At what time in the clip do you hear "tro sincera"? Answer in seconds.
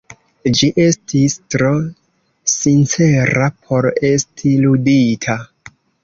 1.55-3.49